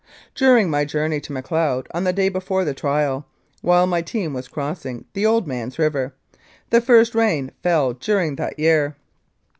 [0.33, 3.27] During my journey to Macleod on the day before the trial,
[3.61, 6.15] while my team was crossing the Old Man's River,
[6.71, 8.95] the first rain fell during that year.